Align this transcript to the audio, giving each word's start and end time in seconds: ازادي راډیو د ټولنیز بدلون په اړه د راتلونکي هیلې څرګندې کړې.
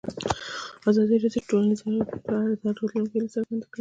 ازادي 0.89 1.15
راډیو 1.23 1.41
د 1.43 1.47
ټولنیز 1.49 1.79
بدلون 1.83 2.05
په 2.25 2.31
اړه 2.41 2.55
د 2.57 2.61
راتلونکي 2.67 3.11
هیلې 3.15 3.29
څرګندې 3.35 3.63
کړې. 3.65 3.69